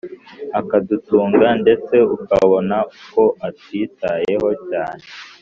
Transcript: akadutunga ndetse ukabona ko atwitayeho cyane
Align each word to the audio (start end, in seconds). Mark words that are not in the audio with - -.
akadutunga 0.59 1.47
ndetse 1.61 1.95
ukabona 2.15 2.77
ko 3.13 3.23
atwitayeho 3.47 4.49
cyane 4.67 5.03